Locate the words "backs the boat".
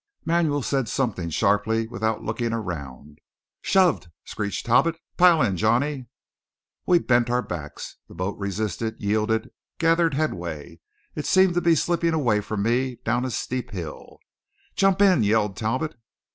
7.43-8.35